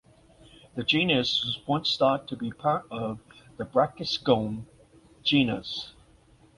The 0.73 0.81
genus 0.81 1.45
was 1.45 1.59
once 1.67 1.95
thought 1.95 2.27
to 2.29 2.35
be 2.35 2.51
part 2.51 2.85
of 2.89 3.19
the 3.57 3.65
Brachyscome 3.65 4.65
genus. 5.21 5.93